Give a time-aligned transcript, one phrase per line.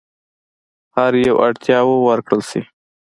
[0.95, 2.61] هر یوه اړتیاوو ورکړل شي.